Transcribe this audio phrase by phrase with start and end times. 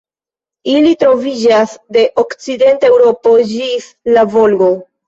[0.71, 4.77] Ili troviĝas de okcidenta Eŭropo ĝis la Volgo.